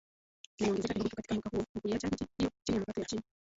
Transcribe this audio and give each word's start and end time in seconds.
Limeongezeka 0.59 0.93
kidogo 0.93 1.09
tu 1.13 1.15
katika 1.15 1.33
mwaka 1.49 1.49
huo, 1.49 1.65
na 1.75 1.81
kuiacha 1.81 2.07
nchi 2.07 2.25
hiyo 2.37 2.49
chini 2.63 2.75
ya 2.75 2.79
mapato 2.79 3.01
ya 3.01 3.05
chini 3.05 3.21